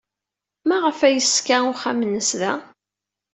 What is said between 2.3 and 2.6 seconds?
da?